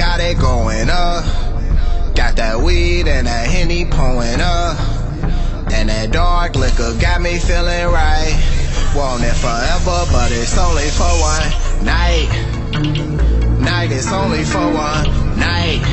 [0.00, 1.22] got it going up.
[2.16, 4.80] Got that weed and that henny pulling up.
[5.76, 8.32] And that dark liquor got me feeling right.
[8.96, 12.32] Want it forever, but it's only for one night.
[13.60, 15.04] Night, it's only for one
[15.36, 15.84] night.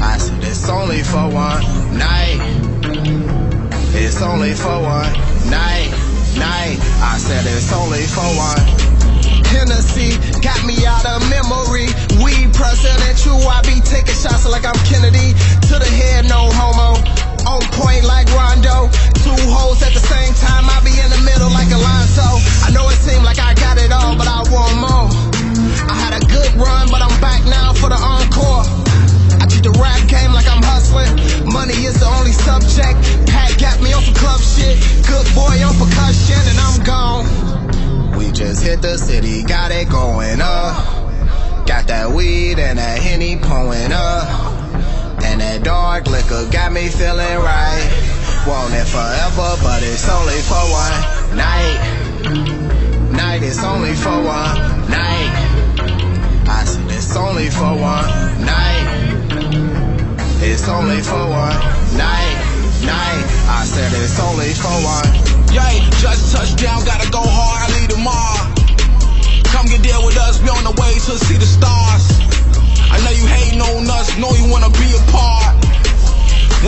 [0.00, 1.60] I said it's only for one
[1.98, 2.40] night.
[3.92, 5.12] It's only for one
[5.52, 5.92] night.
[6.40, 6.80] Night.
[7.04, 8.64] I said it's only for one.
[9.52, 11.23] Hennessy got me out of
[14.54, 15.34] like I'm Kennedy.
[15.66, 16.94] To the head, no homo.
[17.50, 18.86] On point like Rondo.
[19.26, 22.22] Two holes at the same time, I be in the middle like Alonso.
[22.62, 25.10] I know it seemed like I got it all, but I want more.
[25.90, 28.62] I had a good run, but I'm back now for the encore.
[29.42, 31.10] I treat the rap game like I'm hustling.
[31.50, 32.94] Money is the only subject.
[33.26, 34.78] Pat got me on some club shit.
[35.02, 37.26] Good boy on percussion, and I'm gone.
[38.14, 41.04] We just hit the city, got it going up.
[41.66, 44.13] Got that weed and that henny pulling up.
[46.04, 47.88] Dark liquor got me feeling right.
[48.46, 51.80] Want it forever, but it's only for one night.
[53.12, 54.56] Night, it's only for one
[54.90, 55.32] night.
[56.46, 58.08] I said it's only for one
[58.44, 58.84] night.
[60.42, 61.56] It's only for one
[61.96, 62.36] night.
[62.84, 63.24] Night.
[63.48, 65.08] I said it's only for one.
[65.54, 68.54] Yay, just touchdown, gotta go hard, I them all.
[69.44, 70.33] Come get there with us,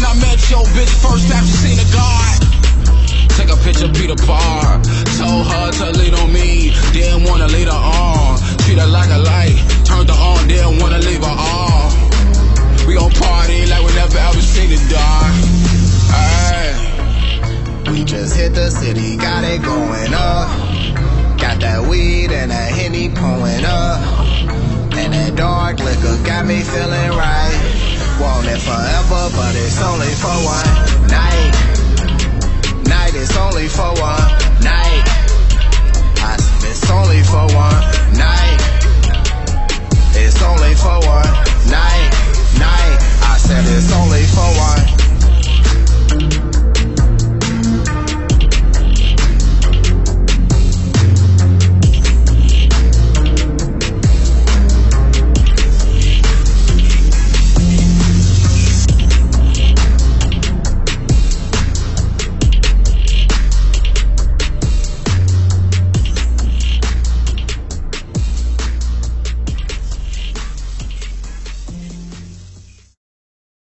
[0.00, 2.40] When I met your bitch first time she seen a God.
[3.36, 4.80] Take a picture, Peter Bar.
[5.20, 8.38] Told her to lean on me, didn't wanna lead her on.
[8.64, 11.92] Treat her like a light, turned her on, didn't wanna leave her on.
[12.88, 14.80] We gon' party like we never ever seen it.
[16.16, 17.92] Ayy.
[17.92, 20.48] We just hit the city, got it going up.
[21.38, 24.00] Got that weed and that henny pulling up.
[24.96, 27.89] And that dark liquor got me feeling right.
[29.62, 31.52] It's only for one night.
[32.86, 34.28] Night, it's only for one
[34.62, 35.04] night.
[36.62, 37.79] It's only for one.